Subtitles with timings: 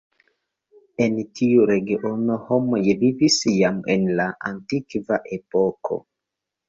[1.05, 6.01] En tiu regiono homoj vivis jam en la antikva epoko.